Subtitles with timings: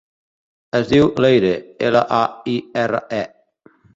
[0.79, 1.51] Es diu Leire:
[1.89, 2.57] ela, e, i,
[2.87, 3.71] erra, e.